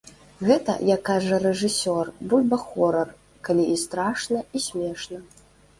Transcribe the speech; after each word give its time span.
Гэта, 0.47 0.71
як 0.95 1.01
кажа 1.09 1.37
рэжысёр, 1.43 2.11
бульба-хорар, 2.33 3.09
калі 3.49 3.69
і 3.77 3.79
страшна, 3.87 4.39
і 4.59 4.69
смешна. 4.71 5.25